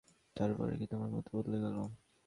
তারপরে 0.35 0.73
কি 0.79 0.85
তোমার 0.91 1.09
মত 1.15 1.25
বদলে 1.33 1.57
গেল? 1.63 1.75